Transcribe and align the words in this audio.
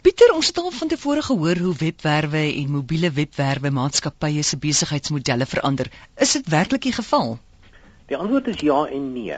Pieter, 0.00 0.30
ons 0.32 0.48
het 0.48 0.56
al 0.56 0.70
van 0.72 0.88
tevore 0.88 1.20
gehoor 1.22 1.58
hoe 1.60 1.74
webwerwe 1.76 2.40
en 2.56 2.70
mobiele 2.72 3.10
webwerwe 3.12 3.68
maatskappye 3.70 4.42
se 4.42 4.56
besigheidsmodelle 4.56 5.44
verander. 5.46 5.90
Is 6.16 6.32
dit 6.38 6.48
werklik 6.48 6.86
die 6.86 6.94
geval? 6.96 7.34
Die 8.08 8.16
antwoord 8.16 8.48
is 8.48 8.62
ja 8.64 8.78
en 8.86 9.10
nee. 9.12 9.36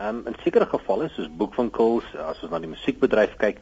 Um, 0.00 0.22
in 0.30 0.38
sekere 0.40 0.64
gevalle 0.70 1.10
soos 1.12 1.28
boekwinkels, 1.28 2.08
as 2.24 2.40
ons 2.40 2.54
na 2.54 2.62
die 2.64 2.72
musiekbedryf 2.72 3.36
kyk, 3.36 3.60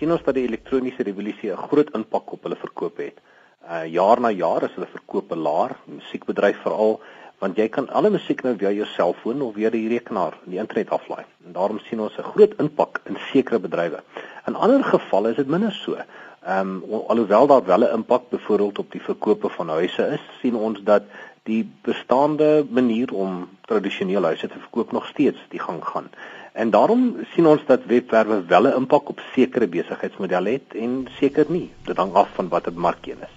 sien 0.00 0.10
ons 0.10 0.26
dat 0.26 0.34
die 0.34 0.48
elektroniese 0.48 1.06
revolusie 1.06 1.52
'n 1.54 1.68
groot 1.70 1.94
impak 1.94 2.32
op 2.32 2.42
hulle 2.42 2.58
verkoop 2.58 2.98
het. 2.98 3.22
Uh 3.62 3.86
jaar 3.86 4.20
na 4.20 4.34
jaar 4.34 4.66
is 4.66 4.74
hulle 4.74 4.90
verkope 4.90 5.36
laer, 5.36 5.78
musiekbedryf 5.86 6.58
veral, 6.66 6.98
want 7.38 7.56
jy 7.56 7.68
kan 7.68 7.88
alle 7.90 8.10
musiek 8.10 8.42
nou 8.42 8.56
via 8.58 8.70
jou 8.72 8.86
selfoon 8.96 9.42
of 9.42 9.54
via 9.54 9.70
die 9.70 9.88
rekenaar, 9.88 10.34
die 10.44 10.58
internet 10.58 10.90
aflaai. 10.90 11.24
En 11.46 11.52
daarom 11.52 11.78
sien 11.86 12.00
ons 12.00 12.18
'n 12.18 12.30
groot 12.34 12.58
impak 12.58 13.00
in 13.06 13.16
sekere 13.30 13.58
bedrywe. 13.58 14.02
In 14.46 14.54
ander 14.54 14.84
gevalle 14.84 15.30
is 15.30 15.36
dit 15.36 15.48
minder 15.48 15.72
so. 15.72 15.96
Ehm 16.44 16.72
um, 16.92 17.00
alhoewel 17.08 17.46
daar 17.46 17.64
wel 17.64 17.84
'n 17.84 17.94
impak 17.98 18.28
byvoorbeeld 18.28 18.78
op 18.78 18.92
die 18.92 19.02
verkope 19.02 19.48
van 19.48 19.68
huise 19.68 20.06
is, 20.16 20.20
sien 20.40 20.54
ons 20.54 20.82
dat 20.82 21.02
die 21.42 21.62
bestaande 21.82 22.66
manier 22.70 23.12
om 23.12 23.48
tradisioneel 23.60 24.22
huise 24.22 24.48
te 24.48 24.58
verkoop 24.58 24.92
nog 24.92 25.06
steeds 25.06 25.38
die 25.48 25.60
gang 25.60 25.84
gaan. 25.84 26.10
En 26.52 26.70
daarom 26.70 27.16
sien 27.34 27.46
ons 27.46 27.62
dat 27.66 27.84
webwerwe 27.84 28.44
wel 28.46 28.66
'n 28.66 28.76
impak 28.76 29.08
op 29.08 29.20
sekere 29.34 29.66
besigheidsmodelle 29.66 30.50
het 30.50 30.74
en 30.74 31.08
seker 31.18 31.44
nie. 31.48 31.70
Dit 31.84 31.96
hang 31.96 32.12
af 32.12 32.28
van 32.34 32.48
watter 32.48 32.72
mark 32.72 33.04
jy 33.04 33.16
is. 33.20 33.34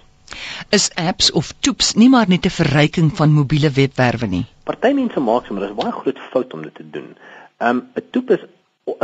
Is 0.70 0.90
apps 0.94 1.30
of 1.30 1.52
toeps 1.60 1.94
nie 1.94 2.08
maar 2.08 2.28
net 2.28 2.44
'n 2.44 2.50
verryking 2.50 3.16
van 3.16 3.32
mobiele 3.32 3.70
webwerwe 3.70 4.26
nie? 4.26 4.46
Party 4.64 4.92
mense 4.92 5.20
maak 5.20 5.46
sommer 5.46 5.66
dis 5.66 5.76
baie 5.76 5.92
groot 5.92 6.18
fout 6.30 6.52
om 6.54 6.62
dit 6.62 6.74
te 6.74 6.90
doen. 6.90 7.16
Um 7.58 7.88
'n 7.94 8.02
toep 8.10 8.30
is 8.30 8.40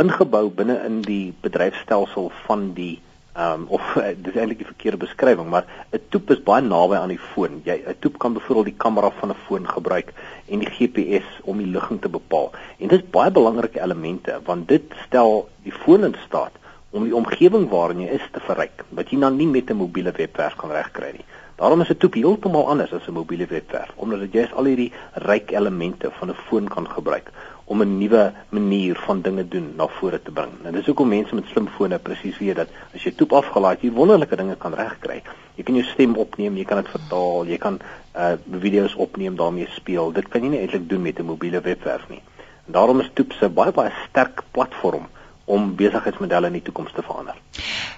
ingebou 0.01 0.49
binne 0.49 0.77
in 0.85 1.01
die 1.01 1.33
bedryfstelsel 1.41 2.31
van 2.45 2.73
die 2.73 3.01
um 3.35 3.65
of 3.67 3.83
dis 4.25 4.35
eintlik 4.35 4.61
die 4.61 4.67
verkeerde 4.69 4.97
beskrywing, 4.97 5.49
maar 5.51 5.65
'n 5.91 5.99
toep 6.09 6.31
is 6.31 6.43
baie 6.43 6.61
naby 6.63 6.95
aan 6.95 7.11
die 7.11 7.19
foon. 7.19 7.61
Jy 7.63 7.83
'n 7.83 7.95
toep 7.99 8.17
kan 8.17 8.33
byvoorbeeld 8.33 8.65
die 8.65 8.83
kamera 8.83 9.11
van 9.19 9.29
'n 9.29 9.41
foon 9.47 9.67
gebruik 9.67 10.13
en 10.47 10.59
die 10.59 10.71
GPS 10.77 11.27
om 11.43 11.57
die 11.57 11.67
ligging 11.67 12.01
te 12.01 12.09
bepaal. 12.09 12.51
En 12.79 12.87
dit 12.87 12.99
is 13.01 13.09
baie 13.09 13.31
belangrike 13.31 13.81
elemente 13.81 14.39
want 14.45 14.67
dit 14.67 14.83
stel 15.05 15.49
die 15.63 15.75
foon 15.83 16.03
in 16.03 16.15
staat 16.27 16.51
om 16.89 17.03
die 17.03 17.15
omgewing 17.15 17.69
waarin 17.69 18.01
jy 18.01 18.09
is 18.15 18.27
te 18.31 18.39
verryk 18.39 18.85
wat 18.89 19.09
jy 19.09 19.19
dan 19.19 19.35
nie 19.35 19.47
met 19.47 19.69
'n 19.69 19.75
mobiele 19.83 20.11
webwerf 20.11 20.55
kan 20.55 20.71
regkry 20.71 21.11
nie. 21.11 21.25
Daarom 21.55 21.81
is 21.81 21.89
'n 21.89 21.97
toep 21.97 22.13
heeltemal 22.13 22.67
anders 22.67 22.93
as 22.93 23.07
'n 23.07 23.13
mobiele 23.13 23.47
webwerf 23.47 23.91
omdat 23.95 24.33
jy 24.33 24.47
al 24.55 24.63
hierdie 24.63 24.93
ryk 25.13 25.51
elemente 25.51 26.11
van 26.11 26.29
'n 26.29 26.41
foon 26.47 26.67
kan 26.67 26.87
gebruik 26.87 27.31
om 27.65 27.81
'n 27.81 27.97
nuwe 27.97 28.33
manier 28.49 28.95
van 29.05 29.21
dinge 29.21 29.47
doen 29.47 29.73
na 29.75 29.87
vore 29.87 30.21
te 30.21 30.31
bring. 30.31 30.51
En 30.63 30.73
dis 30.73 30.85
hoekom 30.85 31.07
mense 31.07 31.35
met 31.35 31.45
slimfone 31.45 31.99
presies 31.99 32.37
weet 32.37 32.55
dat 32.55 32.69
as 32.93 33.03
jy 33.03 33.11
toep 33.11 33.33
afgelaai, 33.33 33.77
jy 33.81 33.91
wonderlike 33.91 34.35
dinge 34.35 34.55
kan 34.55 34.73
regkry. 34.73 35.21
Jy 35.55 35.63
kan 35.63 35.75
jou 35.75 35.85
stem 35.85 36.15
opneem, 36.15 36.57
jy 36.57 36.65
kan 36.65 36.77
dit 36.77 36.91
vertaal, 36.91 37.45
jy 37.45 37.57
kan 37.57 37.79
uh 38.15 38.35
video's 38.61 38.95
opneem, 38.95 39.35
daarmee 39.35 39.67
speel. 39.75 40.11
Dit 40.11 40.27
kan 40.27 40.43
jy 40.43 40.49
nie 40.49 40.59
eintlik 40.59 40.89
doen 40.89 41.01
met 41.01 41.19
'n 41.19 41.25
mobiele 41.25 41.61
webwerf 41.61 42.09
nie. 42.09 42.21
En 42.67 42.73
daarom 42.73 42.99
is 42.99 43.09
toep 43.13 43.33
'n 43.41 43.53
baie 43.53 43.71
baie 43.71 43.91
sterk 44.09 44.43
platform 44.51 45.07
om 45.45 45.75
besigheidsmodelle 45.75 46.47
in 46.47 46.53
die 46.53 46.61
toekoms 46.61 46.91
te 46.93 47.01
verander. 47.01 47.35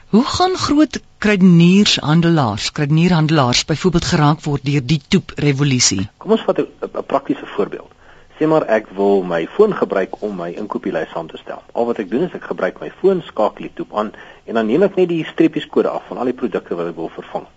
Hoe 0.07 0.23
gaan 0.23 0.55
groot 0.55 0.99
kruideniershandelaars, 1.17 2.71
kruidenierhandelaars 2.71 3.65
byvoorbeeld 3.65 4.05
geraak 4.05 4.43
word 4.43 4.65
deur 4.65 4.85
die 4.85 5.01
toep 5.07 5.31
revolusie? 5.35 6.09
Kom 6.17 6.31
ons 6.31 6.43
vat 6.47 6.59
'n 6.59 7.03
praktiese 7.05 7.45
voorbeeld. 7.45 7.91
Sê 8.37 8.45
maar 8.45 8.67
ek 8.69 8.91
wil 8.93 9.23
my 9.25 9.47
foon 9.49 9.71
gebruik 9.73 10.19
om 10.21 10.35
my 10.37 10.51
inkopieslys 10.61 11.09
saam 11.09 11.25
te 11.27 11.39
stel. 11.41 11.63
Al 11.73 11.87
wat 11.89 11.97
ek 12.03 12.11
doen 12.11 12.27
is 12.27 12.35
ek 12.37 12.43
gebruik 12.51 12.77
my 12.83 12.91
foon, 12.99 13.23
skakel 13.25 13.65
die 13.65 13.73
toep 13.79 13.95
aan 13.97 14.11
en 14.45 14.59
dan 14.59 14.67
neem 14.69 14.85
ek 14.85 14.99
net 14.99 15.09
die 15.09 15.23
streepies 15.25 15.65
kode 15.73 15.89
af 15.89 16.05
van 16.11 16.21
al 16.21 16.29
die 16.29 16.37
produkte 16.37 16.77
wat 16.77 16.91
ek 16.91 16.99
wil 16.99 17.09
vervang. 17.15 17.47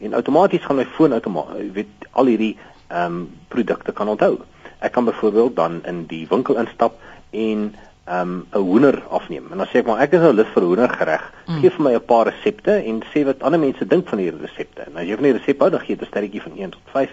En 0.00 0.16
outomaties 0.16 0.64
gaan 0.64 0.80
my 0.80 0.86
foon 0.96 1.12
outomaties 1.12 1.74
weet 1.76 2.08
al 2.16 2.32
hierdie 2.32 2.54
ehm 2.88 3.18
um, 3.20 3.20
produkte 3.52 3.92
kan 3.92 4.08
onthou. 4.08 4.40
Ek 4.80 4.96
kan 4.96 5.04
byvoorbeeld 5.04 5.56
dan 5.56 5.82
in 5.84 6.06
die 6.08 6.24
winkel 6.30 6.56
instap 6.56 6.96
en 7.36 7.74
um, 8.10 8.46
'n 8.52 8.58
hoender 8.58 9.02
afneem. 9.08 9.46
En 9.50 9.58
dan 9.58 9.66
sê 9.66 9.80
ek 9.80 9.86
maar 9.86 10.00
ek 10.00 10.12
is 10.12 10.20
nou 10.20 10.32
lus 10.32 10.52
vir 10.54 10.62
hoendergereg. 10.62 11.32
Mm. 11.46 11.60
Geef 11.60 11.74
vir 11.74 11.84
my 11.84 11.94
'n 11.94 12.04
paar 12.04 12.26
resepte 12.26 12.72
en 12.72 13.02
sê 13.14 13.24
wat 13.24 13.42
ander 13.42 13.60
mense 13.60 13.86
dink 13.86 14.08
van 14.08 14.18
hierdie 14.18 14.46
resepte. 14.46 14.82
En 14.86 14.96
as 14.96 15.06
jy 15.06 15.14
van 15.14 15.28
die 15.28 15.38
resep 15.38 15.60
hou, 15.60 15.70
dan 15.70 15.80
gee 15.80 15.96
jy 15.96 16.02
'n 16.02 16.06
sterretjie 16.06 16.42
van 16.42 16.52
1 16.56 16.70
tot 16.70 16.86
5 16.92 17.10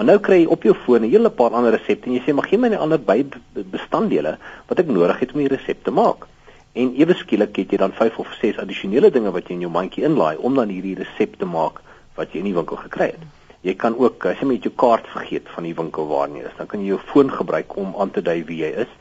Maar 0.00 0.06
nou 0.14 0.20
kry 0.24 0.36
jy 0.40 0.46
op 0.54 0.62
jou 0.64 0.72
foon 0.84 1.02
'n 1.04 1.10
hele 1.10 1.30
paar 1.30 1.50
ander 1.50 1.72
resepte 1.72 2.06
en 2.06 2.14
jy 2.14 2.22
sê 2.24 2.34
maar 2.34 2.46
gee 2.48 2.58
my 2.58 2.68
net 2.68 2.78
ander 2.78 2.98
by 2.98 3.24
bestanddele 3.52 4.38
wat 4.68 4.78
ek 4.78 4.86
nodig 4.86 5.18
het 5.20 5.32
om 5.32 5.40
die 5.40 5.48
resep 5.48 5.84
te 5.84 5.90
maak. 5.90 6.26
En 6.72 6.94
ewe 6.96 7.14
skielik 7.14 7.56
het 7.56 7.70
jy 7.70 7.76
dan 7.76 7.92
5 7.92 8.18
of 8.18 8.28
6 8.40 8.58
addisionele 8.58 9.10
dinge 9.10 9.30
wat 9.30 9.48
jy 9.48 9.54
in 9.54 9.60
jou 9.60 9.70
mandjie 9.70 10.04
inlaai 10.04 10.36
om 10.36 10.54
dan 10.54 10.68
hierdie 10.68 10.94
resep 10.94 11.36
te 11.38 11.44
maak 11.44 11.82
wat 12.14 12.32
jy 12.32 12.38
in 12.38 12.44
die 12.44 12.54
winkel 12.54 12.76
gekry 12.76 13.10
het. 13.12 13.24
Jy 13.60 13.74
kan 13.74 13.96
ook 13.98 14.24
as 14.24 14.38
jy 14.40 14.46
met 14.46 14.62
jou 14.62 14.72
kaart 14.72 15.06
vergeet 15.06 15.48
van 15.54 15.64
die 15.64 15.74
winkel 15.74 16.06
waar 16.08 16.28
jy 16.28 16.46
is, 16.48 16.56
dan 16.56 16.66
kan 16.66 16.80
jy 16.80 16.86
jou 16.94 17.00
foon 17.12 17.30
gebruik 17.30 17.76
om 17.76 17.94
aan 17.98 18.10
te 18.10 18.22
dui 18.22 18.44
wie 18.44 18.62
jy 18.62 18.70
is. 18.86 18.94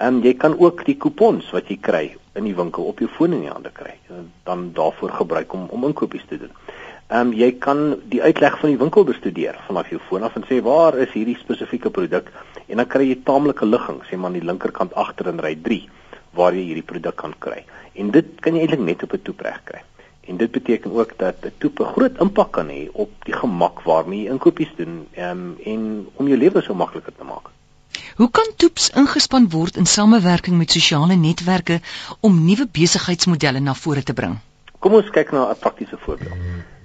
En 0.00 0.22
jy 0.24 0.32
kan 0.40 0.54
ook 0.58 0.84
die 0.86 0.96
kupons 0.96 1.50
wat 1.52 1.68
jy 1.68 1.76
kry 1.76 2.04
in 2.38 2.46
die 2.48 2.54
winkel 2.56 2.86
op 2.88 3.02
jou 3.02 3.08
foon 3.12 3.34
in 3.36 3.42
die 3.44 3.52
hande 3.52 3.72
kry. 3.76 3.92
Dan 4.48 4.70
daarvoor 4.76 5.12
gebruik 5.18 5.52
om 5.52 5.66
om 5.76 5.84
inkopies 5.88 6.24
te 6.28 6.38
doen. 6.40 6.54
Ehm 7.10 7.26
um, 7.26 7.32
jy 7.34 7.50
kan 7.58 7.80
die 8.12 8.22
uitleg 8.22 8.56
van 8.62 8.70
die 8.70 8.78
winkel 8.78 9.04
bestudeer 9.04 9.58
vanaf 9.66 9.90
jou 9.92 10.00
foon 10.08 10.22
af 10.22 10.36
en 10.38 10.46
sê 10.48 10.60
waar 10.62 10.96
is 11.04 11.12
hierdie 11.12 11.36
spesifieke 11.40 11.90
produk 11.90 12.30
en 12.66 12.80
dan 12.80 12.86
kry 12.86 13.08
jy 13.08 13.18
taamlike 13.26 13.66
ligging 13.66 14.00
sê 14.06 14.16
maar 14.16 14.30
aan 14.30 14.38
die 14.38 14.46
linkerkant 14.52 14.94
agter 15.04 15.32
in 15.34 15.42
ry 15.42 15.52
3 15.68 15.80
waar 16.38 16.54
jy 16.54 16.64
hierdie 16.70 16.86
produk 16.94 17.16
kan 17.20 17.34
kry. 17.46 17.64
En 17.98 18.14
dit 18.16 18.32
kan 18.40 18.56
jy 18.56 18.64
eintlik 18.64 18.86
net 18.88 19.02
op 19.02 19.18
'n 19.18 19.22
toep 19.28 19.40
reg 19.50 19.60
kry. 19.64 19.82
En 20.30 20.36
dit 20.36 20.50
beteken 20.50 20.92
ook 20.92 21.18
dat 21.18 21.44
'n 21.44 21.52
toep 21.58 21.80
'n 21.80 21.92
groot 21.94 22.20
impak 22.20 22.52
kan 22.52 22.68
hê 22.68 22.88
op 22.92 23.10
die 23.24 23.34
gemak 23.34 23.82
waarmee 23.82 24.22
jy 24.24 24.30
inkopies 24.30 24.72
doen 24.76 25.06
ehm 25.12 25.30
um, 25.30 25.56
en 25.64 26.06
om 26.14 26.28
jou 26.28 26.38
lewe 26.38 26.62
so 26.62 26.74
makliker 26.74 27.12
te 27.12 27.24
maak. 27.24 27.50
Hoe 28.16 28.30
kan 28.30 28.48
toeps 28.56 28.90
ingespan 28.98 29.46
word 29.50 29.76
in 29.76 29.86
samewerking 29.86 30.56
met 30.58 30.70
sosiale 30.70 31.14
netwerke 31.14 31.80
om 32.20 32.44
nuwe 32.44 32.66
besigheidsmodelle 32.72 33.60
na 33.60 33.74
vore 33.74 34.02
te 34.02 34.12
bring? 34.12 34.38
Kom 34.78 34.94
ons 34.98 35.10
kyk 35.10 35.30
na 35.32 35.50
'n 35.50 35.58
praktiese 35.58 35.98
voorbeeld. 35.98 36.38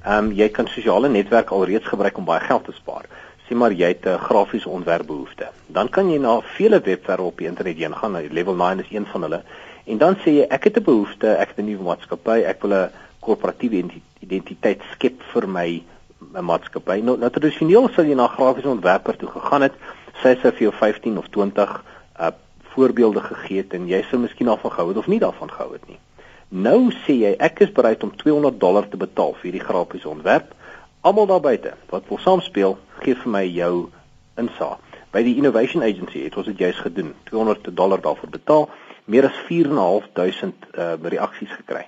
Ehm 0.06 0.26
um, 0.26 0.32
jy 0.32 0.50
kan 0.50 0.68
sosiale 0.68 1.10
netwerke 1.10 1.54
alreeds 1.54 1.88
gebruik 1.88 2.18
om 2.18 2.26
baie 2.26 2.40
geld 2.40 2.66
te 2.66 2.72
spaar. 2.72 3.06
Sê 3.48 3.56
maar 3.56 3.72
jy 3.72 3.88
het 3.88 4.06
'n 4.06 4.18
grafiese 4.18 4.70
ontwerpbehoefte. 4.70 5.50
Dan 5.68 5.90
kan 5.90 6.12
jy 6.12 6.18
na 6.18 6.42
vele 6.42 6.80
webwerwe 6.80 7.24
op 7.24 7.38
die 7.38 7.48
internet 7.48 7.78
heen 7.78 7.96
gaan. 7.96 8.32
Level 8.32 8.56
9 8.56 8.80
is 8.80 8.92
een 8.92 9.06
van 9.06 9.22
hulle. 9.22 9.44
En 9.86 9.98
dan 9.98 10.16
sê 10.16 10.30
jy 10.30 10.46
ek 10.50 10.64
het 10.64 10.78
'n 10.78 10.84
behoefte, 10.84 11.28
ek 11.28 11.48
het 11.48 11.58
'n 11.58 11.66
nuwe 11.66 11.84
maatskappy, 11.84 12.44
ek 12.46 12.62
wil 12.62 12.74
'n 12.74 12.90
korporatiewe 13.20 13.84
identiteit 14.20 14.82
skep 14.92 15.22
vir 15.34 15.48
my 15.50 15.84
my 16.20 16.42
maatskappy. 16.42 17.02
Nou, 17.02 17.18
nou 17.18 17.30
tradisioneel 17.30 17.90
sal 17.90 18.06
jy 18.06 18.16
na 18.16 18.28
grafiese 18.28 18.70
ontwerper 18.70 19.18
toe 19.18 19.30
gegaan 19.30 19.62
het, 19.62 19.74
sy 20.22 20.36
sê 20.42 20.52
vir 20.52 20.68
jou 20.70 20.74
15 20.74 21.18
of 21.22 21.30
20 21.36 21.78
uh 22.20 22.34
voorbeelde 22.76 23.22
gegee 23.24 23.62
het 23.62 23.72
en 23.74 23.86
jy 23.88 24.02
sou 24.04 24.18
miskien 24.20 24.50
daarvan 24.52 24.72
gehou 24.72 24.90
het 24.90 24.98
of 25.00 25.06
nie 25.08 25.20
daarvan 25.20 25.48
gehou 25.48 25.70
het 25.72 25.86
nie. 25.88 25.96
Nou 26.52 26.92
sê 27.06 27.14
jy 27.22 27.32
ek 27.40 27.62
is 27.64 27.72
bereid 27.72 28.04
om 28.04 28.12
200 28.20 28.60
dollar 28.60 28.90
te 28.92 29.00
betaal 29.00 29.32
vir 29.38 29.48
hierdie 29.48 29.64
grafiese 29.64 30.10
ontwerp. 30.12 30.52
Almal 31.08 31.30
daar 31.30 31.40
buite 31.40 31.72
wat 31.90 32.10
wil 32.10 32.20
saamspeel, 32.20 32.76
gee 33.00 33.16
vir 33.16 33.32
my 33.32 33.46
jou 33.48 33.88
insaag. 34.36 34.82
By 35.16 35.24
die 35.24 35.38
Innovation 35.40 35.84
Agency 35.88 36.26
het 36.26 36.36
ons 36.36 36.50
dit 36.52 36.60
juis 36.60 36.80
gedoen. 36.84 37.14
200 37.32 37.72
dollar 37.72 38.02
daarvoor 38.04 38.30
betaal, 38.30 38.70
meer 39.06 39.30
as 39.30 39.38
4.500 39.48 40.68
uh, 40.76 40.94
reaksies 41.16 41.54
gekry. 41.62 41.86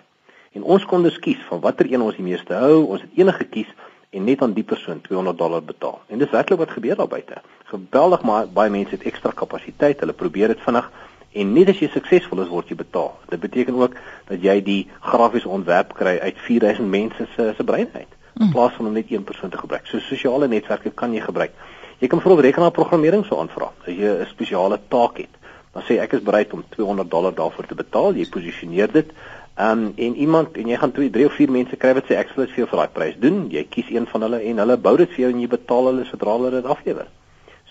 En 0.55 0.63
ons 0.63 0.85
kon 0.87 1.03
dus 1.03 1.19
kies 1.19 1.41
van 1.49 1.59
watter 1.61 1.89
een 1.91 2.01
ons 2.01 2.15
die 2.15 2.25
meeste 2.25 2.55
hou. 2.55 2.85
Ons 2.85 3.03
het 3.03 3.19
enige 3.19 3.43
gekies 3.43 3.73
en 4.09 4.23
net 4.23 4.41
aan 4.41 4.53
die 4.53 4.63
persoon 4.63 5.01
200 5.01 5.37
dollar 5.37 5.63
betaal. 5.63 6.01
En 6.07 6.17
dis 6.17 6.29
werklik 6.29 6.59
wat 6.59 6.69
gebeur 6.69 6.95
daar 6.95 7.07
buite. 7.07 7.41
Geweldig 7.65 8.21
maar 8.21 8.47
baie 8.47 8.69
mense 8.69 8.95
het 8.95 9.03
ekstra 9.03 9.31
kapasiteit. 9.31 9.99
Hulle 9.99 10.13
probeer 10.13 10.47
dit 10.47 10.61
vinnig 10.63 10.91
En 11.37 11.53
net 11.53 11.69
as 11.69 11.81
jy 11.81 11.89
suksesvol 11.91 12.41
is, 12.41 12.51
word 12.51 12.69
jy 12.71 12.77
betaal. 12.79 13.11
Dit 13.29 13.41
beteken 13.43 13.75
ook 13.77 13.97
dat 14.29 14.43
jy 14.43 14.55
die 14.65 14.79
grafiese 15.05 15.49
ontwerp 15.49 15.93
kry 15.97 16.15
uit 16.23 16.37
4000 16.45 16.87
mense 16.89 17.27
se 17.35 17.51
se 17.57 17.63
brein 17.63 17.89
uit 17.93 18.13
in 18.37 18.45
mm. 18.45 18.51
plaas 18.53 18.73
van 18.77 18.85
om 18.85 18.93
net 18.93 19.09
een 19.09 19.25
persoon 19.25 19.49
te 19.49 19.57
gebruik. 19.57 19.87
So 19.89 19.99
sosiale 19.99 20.47
netwerke 20.47 20.91
kan 20.93 21.13
jy 21.13 21.23
gebruik. 21.25 21.53
Jy 21.97 22.09
kan 22.11 22.21
vir 22.21 22.35
rekenaarprogrammering 22.45 23.25
so 23.25 23.39
aanvra. 23.41 23.71
As 23.85 23.93
jy 23.93 24.05
'n 24.05 24.29
spesiale 24.29 24.79
taak 24.89 25.17
het, 25.17 25.33
dan 25.73 25.83
sê 25.83 25.97
ek 26.01 26.13
is 26.13 26.21
bereid 26.21 26.53
om 26.53 26.63
200 26.69 27.09
dollar 27.09 27.33
daarvoor 27.33 27.65
te 27.65 27.75
betaal. 27.75 28.13
Jy 28.13 28.29
posisioneer 28.29 28.91
dit. 28.91 29.11
Um, 29.59 29.93
en 29.95 30.15
iemand 30.15 30.57
en 30.57 30.67
jy 30.69 30.77
gaan 30.77 30.91
2, 30.91 31.09
3 31.09 31.25
of 31.25 31.33
4 31.33 31.51
mense 31.51 31.77
kry 31.81 31.95
wat 31.97 32.05
sê 32.05 32.17
ek 32.19 32.29
sal 32.29 32.43
dit 32.43 32.51
vir 32.53 32.61
jou 32.61 32.67
vir 32.69 32.79
daai 32.83 32.91
prys 32.93 33.15
doen. 33.17 33.37
Jy 33.49 33.63
kies 33.73 33.87
een 33.89 34.05
van 34.05 34.25
hulle 34.27 34.39
en 34.51 34.59
hulle 34.61 34.75
bou 34.77 34.93
dit 35.01 35.15
vir 35.15 35.23
jou 35.23 35.29
en 35.33 35.39
jy 35.41 35.47
betaal 35.49 35.89
hulle 35.89 36.03
sodra 36.05 36.35
hulle 36.37 36.51
dit 36.53 36.67
aflewer. 36.75 37.07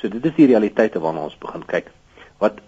So 0.01 0.11
dit 0.11 0.25
is 0.27 0.35
die 0.35 0.49
realiteite 0.51 0.99
waarna 1.05 1.29
ons 1.29 1.37
begin 1.39 1.63
kyk. 1.71 1.93
Wat 2.43 2.59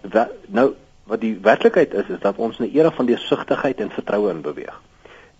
nou 0.55 0.69
wat 1.09 1.19
die 1.19 1.33
werklikheid 1.43 1.97
is 1.99 2.13
is 2.15 2.21
dat 2.23 2.37
ons 2.37 2.59
in 2.59 2.69
'n 2.69 2.77
era 2.77 2.91
van 2.95 3.05
deursigtigheid 3.11 3.79
en 3.79 3.91
vertroue 3.91 4.29
in 4.29 4.41
beweeg. 4.41 4.79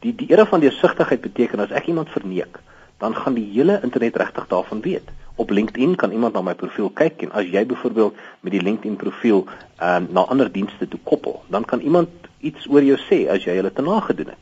Die 0.03 0.15
die 0.15 0.27
era 0.27 0.45
van 0.45 0.59
deursigtigheid 0.59 1.21
beteken 1.21 1.59
as 1.59 1.71
ek 1.71 1.87
iemand 1.87 2.09
verneek, 2.09 2.59
dan 2.97 3.15
gaan 3.15 3.33
die 3.33 3.49
hele 3.53 3.79
internet 3.83 4.15
regtig 4.15 4.47
daarvan 4.47 4.81
weet. 4.81 5.07
Op 5.39 5.49
LinkedIn 5.49 5.95
kan 5.95 6.11
iemand 6.11 6.33
na 6.35 6.41
my 6.43 6.53
profiel 6.59 6.89
kyk 6.91 7.21
en 7.23 7.29
as 7.31 7.45
jy 7.47 7.61
byvoorbeeld 7.65 8.15
met 8.43 8.51
die 8.51 8.59
LinkedIn 8.59 8.97
profiel 8.99 9.45
uh, 9.47 9.99
na 10.03 10.25
ander 10.27 10.49
dienste 10.51 10.87
toe 10.87 10.99
koppel, 11.07 11.37
dan 11.47 11.63
kan 11.63 11.79
iemand 11.79 12.09
iets 12.43 12.67
oor 12.67 12.83
jou 12.83 12.97
sê 13.05 13.21
as 13.31 13.45
jy 13.47 13.55
hulle 13.55 13.71
te 13.71 13.85
nagedoen 13.85 14.33
het. 14.33 14.41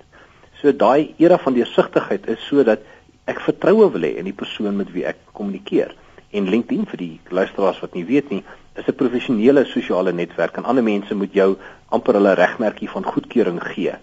So 0.58 0.74
daai 0.74 1.14
era 1.22 1.38
van 1.38 1.54
deursigtigheid 1.54 2.26
is 2.34 2.42
sodat 2.50 2.82
ek 3.30 3.44
vertroue 3.46 3.92
wil 3.94 4.08
hê 4.08 4.16
in 4.18 4.26
die 4.26 4.34
persoon 4.34 4.80
met 4.80 4.90
wie 4.96 5.06
ek 5.06 5.20
kommunikeer. 5.38 5.94
En 6.34 6.50
LinkedIn 6.50 6.90
vir 6.90 7.04
die 7.04 7.12
luisteraars 7.30 7.84
wat 7.86 7.94
nie 7.94 8.06
weet 8.10 8.34
nie, 8.34 8.42
is 8.74 8.90
'n 8.90 8.98
professionele 8.98 9.66
sosiale 9.70 10.14
netwerk 10.14 10.58
en 10.58 10.66
ander 10.66 10.84
mense 10.84 11.14
moet 11.14 11.34
jou 11.34 11.58
amper 11.94 12.18
hulle 12.18 12.34
regmerkie 12.34 12.90
van 12.90 13.06
goedkeuring 13.06 13.62
gee. 13.70 13.94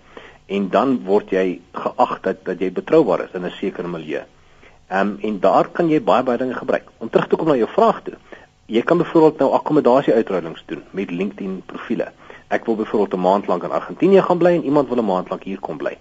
En 0.46 0.70
dan 0.70 1.00
word 1.10 1.34
jy 1.34 1.58
geag 1.72 2.20
dat 2.22 2.44
dat 2.44 2.60
jy 2.60 2.70
betroubaar 2.70 3.26
is 3.26 3.34
in 3.34 3.44
'n 3.44 3.50
sekere 3.58 3.88
milieu. 3.88 4.22
Ehm 4.88 5.08
um, 5.08 5.18
en 5.20 5.40
daar 5.40 5.68
kan 5.68 5.88
jy 5.88 6.02
baie 6.02 6.22
baie 6.22 6.38
dinge 6.38 6.54
gebruik. 6.54 6.88
Om 6.98 7.10
terug 7.10 7.28
te 7.28 7.36
kom 7.36 7.46
na 7.48 7.56
jou 7.56 7.68
vraag 7.68 8.02
toe. 8.02 8.14
Jy 8.66 8.82
kan 8.82 8.98
byvoorbeeld 8.98 9.38
nou 9.38 9.50
akkommodasie 9.52 10.12
uitruilings 10.12 10.62
doen 10.66 10.82
met 10.90 11.10
LinkedIn 11.10 11.62
profile. 11.66 12.12
Ek 12.48 12.64
wil 12.64 12.76
byvoorbeeld 12.76 13.14
'n 13.14 13.20
maand 13.20 13.46
lank 13.46 13.62
in 13.62 13.70
Argentinië 13.70 14.22
gaan 14.22 14.38
bly 14.38 14.52
en 14.54 14.64
iemand 14.64 14.88
wil 14.88 14.98
'n 14.98 15.04
maand 15.04 15.28
lank 15.28 15.42
hier 15.42 15.60
kom 15.60 15.76
bly. 15.76 15.96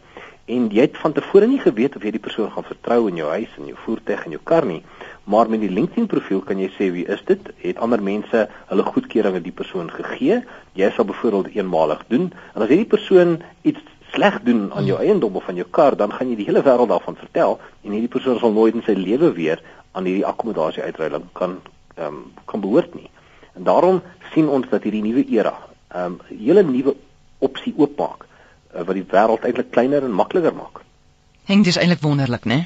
En 0.45 0.67
jy 0.69 0.81
het 0.81 0.97
van 0.97 1.13
tevore 1.13 1.47
nie 1.47 1.59
geweet 1.59 1.95
of 1.95 2.03
jy 2.03 2.11
die 2.11 2.19
persoon 2.19 2.51
gaan 2.51 2.63
vertrou 2.63 3.07
in 3.07 3.15
jou 3.15 3.29
huis 3.29 3.49
en 3.57 3.65
jou 3.65 3.77
voertuig 3.85 4.25
en 4.25 4.31
jou 4.31 4.41
kar 4.43 4.65
nie, 4.65 4.83
maar 5.23 5.49
met 5.49 5.61
die 5.61 5.69
LinkedIn 5.69 6.07
profiel 6.11 6.41
kan 6.41 6.59
jy 6.59 6.67
sê 6.75 6.91
wie 6.91 7.05
is 7.07 7.23
dit? 7.25 7.39
Het 7.57 7.77
ander 7.77 8.03
mense 8.03 8.49
hulle 8.67 8.83
goedkeuring 8.83 9.35
aan 9.35 9.45
die 9.45 9.55
persoon 9.55 9.91
gegee? 9.91 10.43
Jy 10.73 10.89
sal 10.91 11.05
byvoorbeeld 11.05 11.55
eenmalig 11.55 12.03
doen 12.07 12.33
en 12.55 12.61
as 12.61 12.67
hierdie 12.67 12.91
persoon 12.91 13.41
iets 13.61 13.79
sleg 14.13 14.41
doen 14.45 14.73
aan 14.73 14.85
jou 14.85 14.99
eiendom 14.99 15.35
of 15.35 15.47
aan 15.49 15.55
jou 15.55 15.67
kar, 15.69 15.97
dan 15.97 16.11
gaan 16.13 16.29
jy 16.29 16.35
die 16.35 16.45
hele 16.45 16.61
wêreld 16.65 16.91
daarvan 16.91 17.17
vertel 17.17 17.59
en 17.83 17.95
hierdie 17.95 18.11
persoon 18.15 18.39
sal 18.39 18.53
nooit 18.53 18.75
in 18.77 18.85
sy 18.85 18.95
lewe 18.97 19.31
weer 19.33 19.61
aan 19.91 20.05
hierdie 20.09 20.25
akkommodasie 20.25 20.83
uitruiling 20.83 21.25
kan 21.37 21.59
ehm 21.95 22.07
um, 22.07 22.21
kan 22.49 22.61
behoort 22.61 22.95
nie. 22.97 23.09
En 23.53 23.63
daarom 23.63 24.01
sien 24.33 24.47
ons 24.49 24.69
dat 24.69 24.83
hierdie 24.83 25.03
nuwe 25.05 25.25
era 25.29 25.53
ehm 25.93 26.17
um, 26.17 26.19
hele 26.29 26.63
nuwe 26.63 26.95
opsie 27.39 27.73
oopmaak 27.77 28.25
uh, 28.25 28.81
wat 28.81 28.95
die 28.97 29.05
wêreld 29.15 29.45
eintlik 29.45 29.71
kleiner 29.71 30.05
en 30.05 30.15
makliker 30.21 30.55
maak. 30.57 30.81
Heng 31.49 31.65
dis 31.65 31.77
eintlik 31.77 32.01
wonderlik, 32.01 32.45
né? 32.45 32.65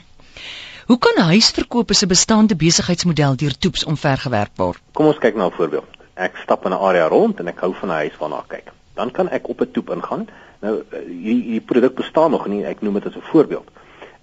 Hoe 0.88 0.98
kan 1.04 1.18
huisverkope 1.20 1.94
se 1.94 2.08
bestaande 2.08 2.56
besigheidsmodel 2.56 3.36
deur 3.36 3.56
toeps 3.58 3.84
omvergewerp 3.84 4.56
word? 4.56 4.82
Kom 4.96 5.10
ons 5.12 5.20
kyk 5.20 5.36
na 5.36 5.48
'n 5.48 5.58
voorbeeld. 5.60 5.90
Ek 6.16 6.38
stap 6.44 6.66
in 6.66 6.72
'n 6.72 6.84
area 6.90 7.08
rond 7.08 7.40
en 7.40 7.48
ek 7.48 7.60
hou 7.60 7.74
van 7.74 7.90
'n 7.90 8.00
huis 8.04 8.18
waarna 8.20 8.40
ek 8.40 8.48
kyk. 8.48 8.72
Dan 8.96 9.12
kan 9.12 9.30
ek 9.30 9.50
op 9.50 9.62
'n 9.62 9.72
toep 9.72 9.90
ingaan 9.90 10.28
Nou 10.60 10.74
eh, 10.80 11.04
hierdie 11.06 11.44
hierdie 11.44 11.66
produk 11.66 11.96
bestaan 11.96 12.32
nog 12.32 12.48
nie, 12.48 12.64
ek 12.66 12.82
noem 12.82 13.00
dit 13.00 13.06
as 13.06 13.16
'n 13.16 13.30
voorbeeld. 13.32 13.68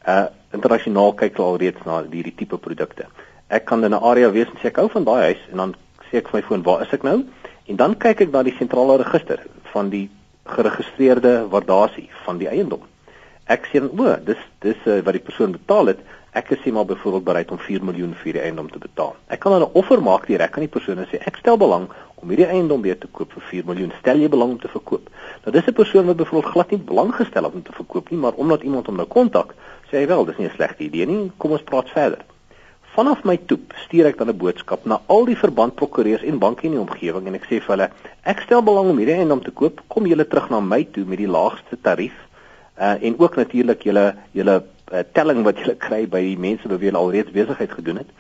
Uh 0.09 0.27
internasionaal 0.55 1.15
kyk 1.19 1.37
hulle 1.37 1.49
al 1.49 1.57
reeds 1.59 1.85
na 1.85 2.03
hierdie 2.11 2.35
tipe 2.35 2.59
produkte. 2.59 3.07
Ek 3.49 3.65
kan 3.65 3.85
in 3.85 3.95
'n 3.95 4.05
area 4.11 4.31
wees 4.31 4.49
en 4.49 4.59
sê 4.63 4.67
ek 4.67 4.77
hou 4.77 4.89
van 4.89 5.05
daai 5.05 5.23
huis 5.23 5.43
en 5.51 5.57
dan 5.57 5.75
sê 6.11 6.19
ek 6.19 6.29
vir 6.29 6.41
my 6.41 6.43
foon, 6.43 6.63
"Waar 6.63 6.83
is 6.83 6.93
ek 6.93 7.03
nou?" 7.03 7.25
En 7.67 7.77
dan 7.77 7.97
kyk 7.97 8.21
ek 8.21 8.33
na 8.33 8.43
die 8.43 8.57
sentrale 8.59 8.97
register 8.97 9.41
van 9.73 9.89
die 9.91 10.11
geregistreerde 10.45 11.49
waardasie 11.49 12.09
van 12.25 12.39
die 12.39 12.49
eiendom. 12.49 12.83
Ek 13.47 13.67
sê 13.67 13.81
dan, 13.81 13.91
"O, 13.99 14.17
dis 14.25 14.39
dis 14.61 14.77
uh, 14.87 15.01
wat 15.03 15.13
die 15.13 15.27
persoon 15.27 15.53
betaal 15.53 15.87
het." 15.87 15.99
Ek 16.33 16.51
is 16.51 16.59
sê 16.59 16.73
maar 16.73 16.85
byvoorbeeld 16.85 17.25
bereid 17.25 17.51
om 17.51 17.59
4 17.59 17.85
miljoen 17.85 18.15
vir 18.15 18.33
die 18.33 18.43
eiendom 18.43 18.71
te 18.71 18.79
betaal. 18.79 19.15
Ek 19.29 19.41
kan 19.41 19.53
dan 19.53 19.63
'n 19.63 19.75
offer 19.75 20.03
maak 20.03 20.27
direk 20.27 20.55
aan 20.55 20.67
die 20.67 20.77
persoon 20.79 20.99
en 20.99 21.07
sê, 21.07 21.19
"Ek 21.27 21.37
stel 21.37 21.57
belang 21.57 21.89
om 22.25 22.33
hierdie 22.33 22.49
eiendom 22.49 22.83
weer 22.85 22.99
te 22.99 23.09
koop 23.13 23.33
vir 23.37 23.45
4 23.51 23.69
miljoen. 23.69 23.93
Stel 24.01 24.23
jy 24.23 24.29
belang 24.33 24.57
om 24.57 24.61
te 24.61 24.73
verkoop?" 24.73 25.09
Nou 25.45 25.53
dis 25.53 25.67
'n 25.69 25.77
persoon 25.81 26.07
wat 26.07 26.17
byvoorbeeld 26.17 26.53
glad 26.53 26.71
nie 26.71 26.79
belang 26.79 27.15
gestel 27.15 27.45
het 27.45 27.55
om 27.55 27.63
te 27.63 27.73
verkoop 27.73 28.11
nie, 28.11 28.19
maar 28.19 28.33
omdat 28.33 28.63
iemand 28.63 28.87
hom 28.87 28.97
nou 28.97 29.07
kontak, 29.07 29.55
sê 29.91 30.01
hy 30.01 30.07
wel, 30.07 30.25
dis 30.25 30.39
nie 30.39 30.49
'n 30.49 30.57
slegte 30.57 30.85
idee 30.85 31.07
nie. 31.07 31.31
Kom 31.37 31.51
ons 31.51 31.63
praat 31.63 31.91
verder. 31.91 32.25
Vanaf 32.95 33.25
my 33.25 33.37
toep 33.37 33.73
stuur 33.87 34.07
ek 34.07 34.19
dan 34.19 34.29
'n 34.29 34.37
boodskap 34.37 34.85
na 34.85 35.01
al 35.07 35.25
die 35.25 35.37
verbandprokureurs 35.37 36.23
en 36.23 36.39
banke 36.39 36.65
in 36.65 36.71
die 36.71 36.81
omgewing 36.81 37.27
en 37.27 37.35
ek 37.35 37.45
sê 37.45 37.61
vir 37.61 37.73
hulle, 37.77 37.91
ek 38.23 38.41
stel 38.41 38.63
belang 38.63 38.91
om 38.91 38.97
hierdie 38.97 39.15
eiendom 39.15 39.43
te 39.43 39.51
koop. 39.51 39.81
Kom 39.89 40.07
julle 40.07 40.27
terug 40.27 40.51
na 40.51 40.61
my 40.61 40.85
toe 40.85 41.05
met 41.05 41.19
die 41.19 41.27
laagste 41.29 41.77
tarief. 41.83 42.15
Uh 42.79 42.97
en 43.03 43.19
ook 43.19 43.37
natuurlik 43.37 43.83
julle 43.83 44.15
julle 44.33 44.63
uh, 44.93 45.03
telling 45.13 45.43
wat 45.45 45.59
julle 45.59 45.75
kry 45.75 46.07
by 46.07 46.21
die 46.21 46.39
mense 46.39 46.69
wat 46.69 46.81
julle 46.81 46.99
alreeds 46.99 47.31
besigheid 47.31 47.71
gedoen 47.71 47.97
het. 47.97 48.11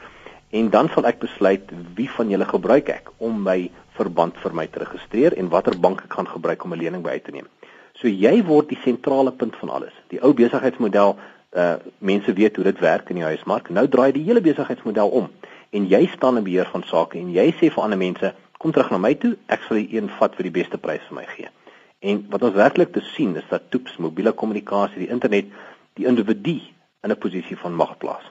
En 0.54 0.70
dan 0.70 0.88
sal 0.94 1.06
ek 1.10 1.18
besluit 1.18 1.70
wie 1.98 2.06
van 2.14 2.28
julle 2.30 2.46
gebruik 2.46 2.90
ek 2.92 3.08
om 3.18 3.40
my 3.42 3.58
verband 3.98 4.36
vir 4.42 4.52
my 4.54 4.66
te 4.70 4.82
registreer 4.84 5.34
en 5.40 5.50
watter 5.50 5.74
bank 5.86 6.04
ek 6.04 6.12
gaan 6.14 6.28
gebruik 6.30 6.62
om 6.64 6.74
'n 6.74 6.82
lening 6.82 7.02
by 7.02 7.16
uit 7.16 7.24
te 7.24 7.34
neem. 7.34 7.48
So 7.98 8.08
jy 8.08 8.42
word 8.46 8.68
die 8.68 8.78
sentrale 8.84 9.32
punt 9.32 9.56
van 9.56 9.70
alles. 9.70 9.94
Die 10.10 10.20
ou 10.22 10.32
besigheidsmodel, 10.32 11.16
uh 11.54 11.76
mense 11.98 12.32
weet 12.32 12.56
hoe 12.56 12.64
dit 12.64 12.78
werk 12.78 13.10
in 13.10 13.16
die 13.16 13.24
huismark. 13.30 13.70
Nou 13.70 13.88
draai 13.88 14.12
die 14.12 14.22
hele 14.22 14.40
besigheidsmodel 14.40 15.08
om 15.08 15.28
en 15.70 15.86
jy 15.86 16.06
staan 16.06 16.36
in 16.36 16.44
beheer 16.44 16.70
van 16.70 16.82
sake 16.82 17.18
en 17.18 17.32
jy 17.32 17.50
sê 17.58 17.70
vir 17.74 17.82
ander 17.82 17.98
mense, 17.98 18.34
kom 18.58 18.72
terug 18.72 18.90
na 18.90 18.98
my 18.98 19.14
toe, 19.14 19.36
ek 19.46 19.62
sal 19.66 19.76
die 19.76 19.96
een 19.96 20.08
vat 20.18 20.34
vir 20.34 20.42
die 20.50 20.54
beste 20.60 20.78
prys 20.78 21.02
vir 21.08 21.18
my 21.18 21.26
gee. 21.34 21.48
En 22.00 22.26
wat 22.30 22.42
ons 22.42 22.54
werklik 22.54 22.92
te 22.92 23.02
sien 23.14 23.34
is 23.36 23.48
dat 23.50 23.70
toeps 23.70 23.96
mobiele 23.96 24.32
kommunikasie, 24.32 24.98
die 24.98 25.10
internet, 25.10 25.50
die 25.94 26.06
individu 26.06 26.60
in 27.02 27.10
'n 27.10 27.18
posisie 27.18 27.56
van 27.56 27.74
mag 27.74 27.98
plaas. 27.98 28.24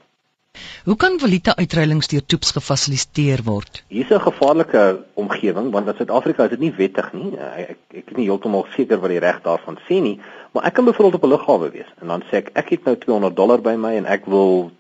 Hoe 0.84 0.96
kan 0.96 1.14
valuta 1.20 1.54
uitruilings 1.56 2.10
deur 2.12 2.26
toeps 2.32 2.52
gefasiliteer 2.56 3.42
word? 3.46 3.78
Hier's 3.88 4.12
'n 4.12 4.20
gevaarlike 4.26 4.82
omgewing 5.14 5.72
want 5.72 5.88
in 5.88 5.96
Suid-Afrika 5.96 6.44
is 6.44 6.50
dit 6.50 6.60
nie 6.60 6.74
wettig 6.78 7.14
nie. 7.14 7.30
Ek 7.38 7.70
ek, 7.70 7.78
ek 8.00 8.12
is 8.12 8.18
nie 8.18 8.26
heeltemal 8.28 8.66
seker 8.76 9.00
wat 9.00 9.10
die 9.10 9.20
reg 9.24 9.40
daarvan 9.42 9.78
sê 9.88 10.02
nie, 10.02 10.20
maar 10.52 10.66
ek 10.70 10.74
kan 10.74 10.86
byvoorbeeld 10.86 11.16
op 11.16 11.24
'n 11.24 11.34
lughawe 11.34 11.70
wees 11.72 11.92
en 12.02 12.08
dan 12.08 12.24
sê 12.30 12.36
ek 12.42 12.52
ek 12.54 12.70
het 12.70 12.86
nou 12.86 12.96
200 12.96 13.36
dollar 13.36 13.62
by 13.62 13.76
my 13.76 13.96
en 13.96 14.06
ek 14.06 14.26
wil 14.26 14.72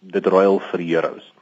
dit 0.00 0.26
ruil 0.26 0.60
vir 0.70 0.80
euros. 0.80 1.32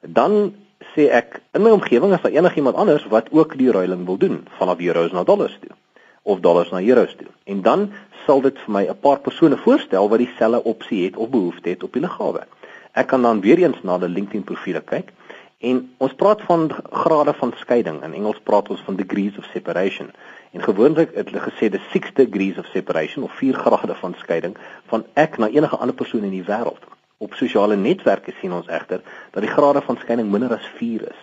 Dan 0.00 0.54
sê 0.94 1.08
ek 1.10 1.40
in 1.54 1.62
my 1.62 1.70
omgewing 1.70 2.12
is 2.12 2.22
daar 2.22 2.32
enigiemand 2.32 2.76
anders 2.76 3.06
wat 3.06 3.32
ook 3.32 3.56
die 3.58 3.72
ruiling 3.72 4.04
wil 4.06 4.18
doen 4.18 4.46
vanaf 4.58 4.78
euros 4.78 5.12
na 5.12 5.24
dollars 5.24 5.58
toe 5.60 5.74
of 6.22 6.40
dollars 6.40 6.70
na 6.70 6.82
euros 6.82 7.14
toe. 7.16 7.32
En 7.44 7.62
dan 7.62 7.92
sal 8.26 8.40
dit 8.40 8.58
vir 8.58 8.72
my 8.72 8.84
'n 8.84 9.00
paar 9.00 9.18
persone 9.18 9.56
voorstel 9.56 10.08
wat 10.08 10.18
dieselfde 10.18 10.62
opsie 10.64 11.04
het 11.04 11.16
of 11.16 11.28
behoefte 11.28 11.68
het 11.68 11.82
op 11.82 11.92
die 11.92 12.02
lughawe. 12.02 12.46
Ek 12.96 13.06
kan 13.06 13.22
dan 13.22 13.40
weer 13.44 13.58
eens 13.60 13.82
na 13.84 13.98
die 14.00 14.08
LinkedIn 14.08 14.44
profile 14.48 14.80
kyk 14.80 15.10
en 15.68 15.82
ons 16.00 16.14
praat 16.16 16.40
van 16.48 16.70
grade 17.02 17.32
van 17.36 17.52
skeiding. 17.60 17.98
In 18.04 18.14
Engels 18.16 18.38
praat 18.48 18.70
ons 18.72 18.80
van 18.86 18.96
degrees 18.96 19.36
of 19.36 19.44
separation. 19.52 20.08
En 20.56 20.62
gewoonlik 20.64 21.12
het 21.14 21.28
hulle 21.28 21.42
gesê 21.44 21.68
dis 21.72 21.90
6 21.92 22.14
degrees 22.16 22.56
of 22.58 22.70
separation 22.72 23.24
of 23.24 23.36
4 23.36 23.58
grade 23.64 23.96
van 24.00 24.14
skeiding 24.22 24.56
van 24.92 25.04
ek 25.12 25.36
na 25.36 25.48
enige 25.52 25.76
ander 25.76 25.96
persoon 25.96 26.24
in 26.24 26.32
die 26.32 26.44
wêreld. 26.46 26.88
Op 27.20 27.36
sosiale 27.36 27.76
netwerke 27.76 28.32
sien 28.40 28.52
ons 28.56 28.72
egter 28.78 29.04
dat 29.36 29.44
die 29.44 29.52
grade 29.52 29.84
van 29.84 30.00
skeiding 30.00 30.30
minder 30.32 30.56
as 30.56 30.70
4 30.80 31.04
is. 31.10 31.20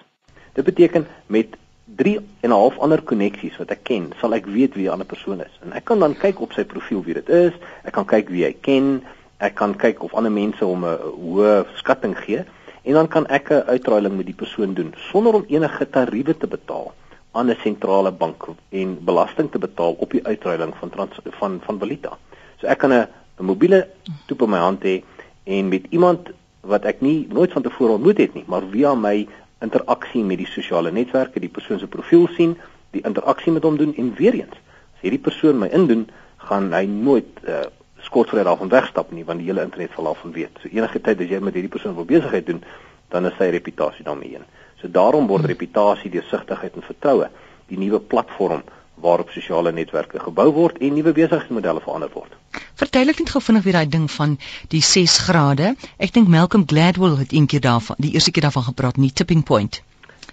Dit 0.53 0.69
beteken 0.69 1.07
met 1.25 1.57
3 1.85 2.19
en 2.39 2.49
'n 2.49 2.59
half 2.59 2.77
ander 2.77 3.01
koneksies 3.01 3.57
wat 3.57 3.71
ek 3.71 3.83
ken, 3.83 4.13
sal 4.21 4.33
ek 4.33 4.45
weet 4.45 4.75
wie 4.75 4.85
'n 4.87 4.93
ander 4.93 5.09
persoon 5.09 5.41
is. 5.41 5.59
En 5.65 5.73
ek 5.73 5.85
kan 5.85 5.99
dan 5.99 6.13
kyk 6.17 6.41
op 6.41 6.53
sy 6.53 6.63
profiel 6.63 7.03
wie 7.03 7.13
dit 7.13 7.29
is. 7.29 7.53
Ek 7.83 7.93
kan 7.93 8.05
kyk 8.05 8.29
wie 8.29 8.45
hy 8.45 8.53
ken 8.61 9.03
ek 9.43 9.55
kan 9.59 9.75
kyk 9.75 10.03
of 10.03 10.13
ander 10.15 10.31
mense 10.31 10.63
hom 10.63 10.85
'n 10.85 10.99
hoë 11.27 11.53
skatting 11.79 12.15
gee 12.25 12.43
en 12.83 12.93
dan 12.93 13.07
kan 13.07 13.25
ek 13.27 13.51
'n 13.51 13.67
uitruiling 13.73 14.15
met 14.17 14.25
die 14.25 14.41
persoon 14.43 14.73
doen 14.73 14.93
sonder 15.11 15.33
om 15.33 15.45
enige 15.47 15.89
tariewe 15.89 16.37
te 16.37 16.47
betaal 16.47 16.93
aan 17.31 17.49
'n 17.49 17.57
sentrale 17.63 18.11
bank 18.11 18.47
en 18.69 18.97
belasting 19.09 19.51
te 19.51 19.59
betaal 19.59 19.93
op 19.93 20.11
die 20.11 20.25
uitruiling 20.25 20.73
van 20.79 20.89
trans, 20.89 21.19
van 21.39 21.59
van 21.65 21.79
valuta. 21.79 22.17
So 22.59 22.67
ek 22.67 22.77
kan 22.77 22.93
'n 22.93 23.07
'n 23.39 23.45
mobiele 23.45 23.87
toep 24.27 24.41
in 24.41 24.49
my 24.49 24.57
hand 24.57 24.83
hê 24.83 25.03
en 25.43 25.67
met 25.67 25.85
iemand 25.89 26.29
wat 26.61 26.85
ek 26.85 27.01
nie 27.01 27.27
nooit 27.29 27.51
van 27.51 27.61
tevore 27.61 27.91
ontmoet 27.91 28.17
het 28.17 28.33
nie, 28.33 28.43
maar 28.47 28.63
via 28.71 28.95
my 28.95 29.27
interaksie 29.59 30.23
met 30.23 30.37
die 30.37 30.47
sosiale 30.47 30.91
netwerke, 30.91 31.39
die 31.39 31.49
persoon 31.49 31.79
se 31.79 31.87
profiel 31.87 32.27
sien, 32.27 32.57
die 32.91 33.01
interaksie 33.01 33.51
met 33.51 33.63
hom 33.63 33.77
doen 33.77 33.95
en 33.95 34.13
weer 34.15 34.33
eens, 34.33 34.57
as 34.95 35.01
hierdie 35.01 35.19
persoon 35.19 35.59
my 35.59 35.67
indoen, 35.67 36.07
gaan 36.37 36.73
hy 36.73 36.85
nooit 36.85 37.39
uh, 37.47 37.65
skotvry 38.13 38.45
daarvan 38.45 38.69
wegstap 38.69 39.11
nie 39.11 39.25
want 39.25 39.41
die 39.41 39.49
hele 39.49 39.65
internet 39.65 39.95
sal 39.95 40.11
daarvan 40.11 40.35
weet. 40.37 40.61
So 40.61 40.69
enige 40.69 41.01
tyd 41.01 41.23
as 41.25 41.31
jy 41.33 41.39
met 41.41 41.57
hierdie 41.57 41.71
persoon 41.73 41.97
wil 41.97 42.05
besigheid 42.05 42.45
doen, 42.45 42.61
dan 43.09 43.25
is 43.25 43.33
sy 43.39 43.49
reputasie 43.53 44.05
daarmee 44.05 44.37
een. 44.37 44.45
So 44.81 44.91
daarom 44.91 45.27
word 45.27 45.49
reputasie, 45.49 46.11
deursigtigheid 46.13 46.77
en 46.77 46.85
vertroue 46.85 47.29
die 47.71 47.79
nuwe 47.79 47.99
platform 47.99 48.61
waarop 49.03 49.31
sosiale 49.33 49.71
netwerke 49.73 50.19
gebou 50.21 50.51
word 50.53 50.77
en 50.77 50.93
nuwe 50.93 51.13
besigheidsmodelle 51.17 51.81
verander 51.81 52.11
word. 52.13 52.35
Verduidelik 52.77 53.23
net 53.23 53.31
gou 53.33 53.41
vinnig 53.41 53.65
weer 53.65 53.79
daai 53.79 53.89
ding 53.95 54.05
van 54.11 54.37
die 54.69 54.83
6 54.85 55.17
grade. 55.25 55.73
Ek 55.97 56.13
dink 56.13 56.29
Malcolm 56.29 56.67
Gladwell 56.69 57.17
het 57.23 57.33
eendag 57.33 57.65
daarvan, 57.65 57.97
die 58.05 58.13
eerste 58.13 58.31
keer 58.31 58.47
daarvan 58.47 58.69
gepraat, 58.69 59.01
nie 59.01 59.11
tipping 59.11 59.41
point. 59.43 59.81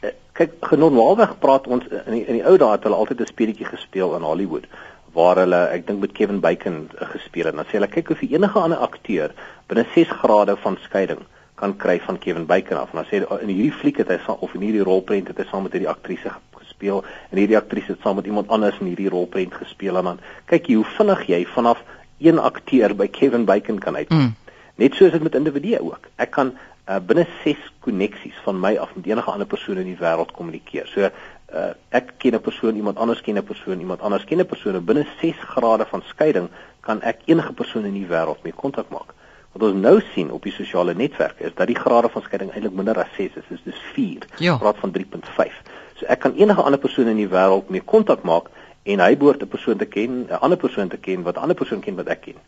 Eh, 0.01 0.13
kyk, 0.37 0.59
genormaalweg 0.73 1.39
praat 1.41 1.67
ons 1.67 1.89
in 1.89 2.19
die, 2.19 2.25
in 2.27 2.41
die 2.41 2.45
ou 2.45 2.57
dae 2.61 2.77
het 2.77 2.85
hulle 2.85 3.01
altyd 3.01 3.25
'n 3.25 3.33
speletjie 3.33 3.71
gespeel 3.73 4.17
in 4.17 4.29
Hollywood 4.29 4.69
waar 5.14 5.43
hulle 5.43 5.61
ek 5.75 5.87
dink 5.87 6.00
met 6.00 6.12
Kevin 6.17 6.40
Bacon 6.40 6.83
uh, 6.87 7.09
gespeel 7.12 7.50
het. 7.50 7.57
Dan 7.57 7.69
sê 7.69 7.79
hulle 7.79 7.90
kyk 7.90 8.12
of 8.14 8.23
enige 8.26 8.59
ander 8.61 8.83
akteur 8.87 9.35
binne 9.71 9.87
6 9.95 10.17
grade 10.23 10.57
van 10.62 10.79
skeiding 10.87 11.23
kan 11.61 11.76
kry 11.76 11.99
van 12.00 12.19
Kevin 12.19 12.47
Bacon 12.49 12.81
af. 12.81 12.93
En 12.93 13.02
dan 13.02 13.09
sê 13.11 13.21
in 13.43 13.52
hierdie 13.52 13.75
fliek 13.83 14.00
het 14.00 14.09
hy 14.09 14.21
of 14.33 14.55
in 14.57 14.64
hierdie 14.64 14.87
rolprent 14.87 15.29
het 15.29 15.38
hy 15.38 15.49
saam 15.50 15.67
met 15.69 15.76
hierdie 15.76 15.90
aktrise 15.90 16.33
gespeel 16.61 17.02
en 17.31 17.38
hierdie 17.38 17.59
aktrise 17.59 17.93
het 17.93 18.05
saam 18.05 18.17
met 18.21 18.29
iemand 18.31 18.49
anders 18.49 18.79
in 18.81 18.93
hierdie 18.93 19.11
rolprent 19.12 19.55
gespeel 19.55 19.99
en 20.00 20.12
dan 20.12 20.23
kyk 20.52 20.71
jy 20.71 20.79
hoe 20.81 20.93
vinnig 20.97 21.26
jy 21.29 21.40
vanaf 21.55 21.83
een 22.21 22.38
akteur 22.38 22.95
by 22.97 23.09
Kevin 23.09 23.45
Bacon 23.49 23.79
kan 23.81 23.97
uitkom. 23.97 24.31
Mm. 24.31 24.35
Net 24.81 24.97
soos 24.97 25.12
dit 25.12 25.23
met 25.23 25.37
individue 25.37 25.81
ook. 25.81 26.09
Ek 26.21 26.33
kan 26.37 26.55
uh, 26.88 26.99
binne 27.05 27.26
6 27.45 27.57
koneksies 27.85 28.37
van 28.45 28.61
my 28.61 28.75
af 28.81 28.95
met 28.97 29.09
enige 29.09 29.31
ander 29.31 29.49
persoon 29.49 29.81
in 29.81 29.88
die 29.88 29.99
wêreld 30.00 30.33
kommunikeer. 30.37 30.88
So 30.93 31.09
uh, 31.54 31.73
ek 31.88 32.12
ken 32.19 32.35
'n 32.35 32.40
persoon, 32.40 32.76
iemand 32.76 32.97
anders 32.97 33.21
ken 33.21 33.37
'n 33.37 33.45
persoon, 33.45 33.80
iemand 33.80 34.00
anders 34.00 34.25
ken 34.25 34.38
'n 34.38 34.47
persoon 34.47 34.85
binne 34.85 35.07
6 35.21 35.37
grade 35.38 35.87
van 35.87 36.02
skeiding 36.07 36.49
kan 36.80 37.02
ek 37.02 37.19
enige 37.25 37.52
persoon 37.52 37.85
in 37.85 37.95
die 37.95 38.07
wêreld 38.07 38.42
mee 38.42 38.52
kontak 38.52 38.88
maak. 38.88 39.14
Wat 39.52 39.62
ons 39.62 39.80
nou 39.83 40.00
sien 40.14 40.30
op 40.30 40.42
die 40.42 40.52
sosiale 40.52 40.95
netwerke 40.95 41.45
is 41.45 41.54
dat 41.54 41.66
die 41.66 41.76
grade 41.76 42.09
van 42.09 42.23
skeiding 42.23 42.52
eintlik 42.52 42.73
minder 42.73 42.99
as 42.99 43.14
6 43.16 43.37
is, 43.37 43.45
dis 43.49 43.62
dus 43.64 43.80
4. 43.95 44.26
Ja. 44.38 44.57
Praat 44.57 44.78
van 44.78 44.92
3.5. 44.92 45.62
So 45.95 46.07
ek 46.07 46.21
kan 46.21 46.35
enige 46.35 46.62
ander 46.62 46.78
persoon 46.78 47.07
in 47.07 47.16
die 47.16 47.28
wêreld 47.28 47.69
mee 47.69 47.83
kontak 47.83 48.23
maak 48.23 48.50
en 48.83 49.00
hy 49.00 49.16
behoort 49.16 49.42
'n 49.42 49.49
persoon 49.49 49.76
te 49.76 49.87
ken, 49.87 50.26
'n 50.30 50.40
ander 50.40 50.59
persoon 50.59 50.88
te 50.88 50.97
ken 50.97 51.23
wat 51.23 51.37
'n 51.37 51.40
ander 51.40 51.57
persoon 51.57 51.80
ken 51.80 51.97
wat 51.97 52.07
ek 52.07 52.21
ken. 52.21 52.38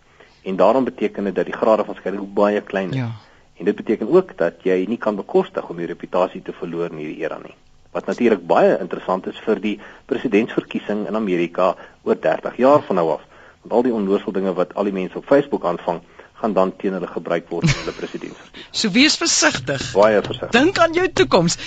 En 0.43 0.57
daarom 0.57 0.85
beteken 0.85 1.25
dit 1.25 1.35
dat 1.35 1.45
die 1.45 1.55
grade 1.55 1.85
van 1.85 1.95
skeiding 1.95 2.35
baie 2.35 2.61
klein 2.61 2.91
is. 2.91 2.97
Ja. 2.97 3.11
En 3.59 3.65
dit 3.65 3.77
beteken 3.77 4.09
ook 4.11 4.37
dat 4.37 4.55
jy 4.63 4.85
nie 4.89 4.99
kan 4.99 5.17
bekostig 5.17 5.69
om 5.69 5.77
jou 5.77 5.87
reputasie 5.87 6.43
te 6.43 6.53
verloor 6.53 6.91
in 6.91 6.97
hierdie 6.97 7.23
era 7.23 7.39
nie. 7.39 7.55
Wat 7.93 8.07
natuurlik 8.07 8.47
baie 8.47 8.79
interessant 8.81 9.27
is 9.27 9.39
vir 9.45 9.61
die 9.61 9.75
presidentsverkiesing 10.09 11.07
in 11.09 11.17
Amerika 11.17 11.75
oor 12.03 12.17
30 12.17 12.57
jaar 12.57 12.83
van 12.87 12.97
nou 12.97 13.09
af. 13.19 13.25
Want 13.63 13.73
al 13.73 13.83
die 13.83 13.93
onnoosel 13.93 14.33
dinge 14.33 14.55
wat 14.57 14.75
al 14.75 14.89
die 14.89 14.97
mense 14.97 15.19
op 15.19 15.27
Facebook 15.29 15.65
aanvang, 15.65 16.01
gaan 16.43 16.53
dan 16.53 16.77
teen 16.77 16.97
hulle 16.97 17.07
gebruik 17.07 17.49
word 17.49 17.69
in 17.69 17.77
hulle 17.83 17.99
presidentsverkiesing. 17.99 18.71
So 18.83 18.91
wees 18.91 19.17
versigtig. 19.21 19.91
Baie 19.93 20.23
versigtig. 20.23 20.57
Dink 20.57 20.79
aan 20.79 20.97
jou 20.97 21.09
toekoms. 21.13 21.59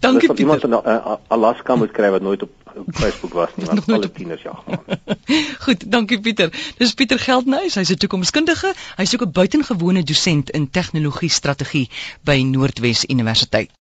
Dankie 0.00 0.30
of 0.30 0.38
iemand 0.38 0.60
Pieter. 0.60 0.84
in 0.84 0.92
uh, 0.92 1.16
Alaska 1.28 1.76
moet 1.76 1.90
kry 1.92 2.10
wat 2.10 2.22
nooit 2.24 2.42
op, 2.42 2.52
op 2.74 2.86
Facebook 2.96 3.32
was 3.36 3.56
nie, 3.56 3.66
want 3.66 3.88
alle 3.96 4.12
tieners 4.12 4.42
jag 4.42 4.62
maar. 4.66 5.00
Goed, 5.64 5.84
dankie 5.92 6.20
Pieter. 6.20 6.52
Dis 6.78 6.94
Pieter 6.94 7.18
Geldnys, 7.18 7.74
hy's 7.74 7.92
'n 7.92 8.00
toekomskundige. 8.04 8.72
Hy's 8.96 9.14
ook 9.14 9.26
'n 9.26 9.32
buitengewone 9.32 10.02
dosent 10.02 10.50
in 10.50 10.70
tegnologie 10.70 11.28
strategie 11.28 11.90
by 12.24 12.40
Noordwes 12.44 13.04
Universiteit. 13.04 13.70